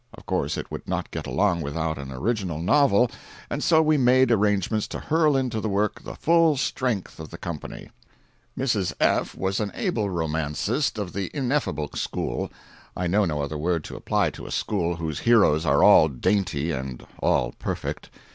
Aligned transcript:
Of 0.15 0.25
course 0.25 0.57
it 0.57 0.67
could 0.69 0.87
not 0.87 1.11
get 1.11 1.27
along 1.27 1.61
without 1.61 1.99
an 1.99 2.11
original 2.11 2.57
novel, 2.59 3.11
and 3.51 3.63
so 3.63 3.83
we 3.83 3.97
made 3.97 4.31
arrangements 4.31 4.87
to 4.87 4.99
hurl 4.99 5.37
into 5.37 5.61
the 5.61 5.69
work 5.69 6.01
the 6.03 6.15
full 6.15 6.57
strength 6.57 7.19
of 7.19 7.29
the 7.29 7.37
company. 7.37 7.91
Mrs. 8.57 8.93
F. 8.99 9.35
was 9.37 9.59
an 9.59 9.71
able 9.75 10.09
romancist 10.09 10.97
of 10.97 11.13
the 11.13 11.29
ineffable 11.35 11.91
school—I 11.93 13.05
know 13.05 13.25
no 13.25 13.43
other 13.43 13.59
name 13.59 13.81
to 13.83 13.95
apply 13.95 14.31
to 14.31 14.47
a 14.47 14.51
school 14.51 14.95
whose 14.95 15.19
heroes 15.19 15.67
are 15.67 15.83
all 15.83 16.07
dainty 16.07 16.71
and 16.71 17.05
all 17.19 17.51
perfect. 17.59 18.09